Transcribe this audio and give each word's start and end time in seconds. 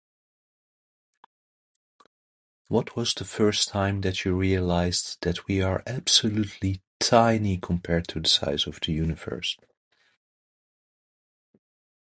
What 2.69 2.95
was 2.95 3.13
the 3.13 3.23
first 3.23 3.69
time 3.69 4.01
that 4.01 4.25
you 4.25 4.35
realized 4.35 5.19
that 5.21 5.45
we 5.45 5.61
are 5.61 5.83
absolutely 5.85 6.81
tiny 6.99 7.59
compared 7.59 8.07
to 8.07 8.19
the 8.19 8.27
size 8.27 8.65
of 8.65 8.79
the 8.83 8.93
universe? 8.93 9.57